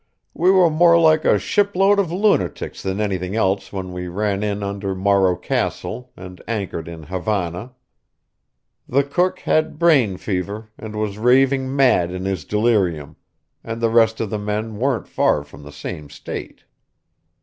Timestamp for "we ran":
3.93-4.41